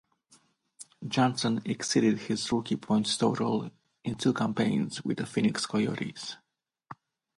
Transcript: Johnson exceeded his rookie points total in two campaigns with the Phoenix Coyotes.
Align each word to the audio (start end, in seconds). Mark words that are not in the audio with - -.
Johnson 1.07 1.61
exceeded 1.63 2.17
his 2.21 2.51
rookie 2.51 2.75
points 2.75 3.15
total 3.15 3.69
in 4.03 4.15
two 4.15 4.33
campaigns 4.33 5.05
with 5.05 5.17
the 5.19 5.27
Phoenix 5.27 5.67
Coyotes. 5.67 6.37